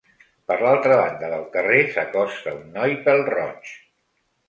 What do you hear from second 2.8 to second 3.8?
noi pèl-roig.